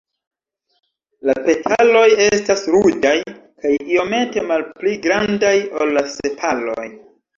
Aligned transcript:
La 1.29 1.33
petaloj 1.49 2.05
estas 2.27 2.65
ruĝaj 2.77 3.13
kaj 3.35 3.75
iomete 3.97 4.47
malpli 4.53 4.95
grandaj 5.05 5.55
ol 5.83 5.95
la 5.99 6.05
sepaloj. 6.19 6.89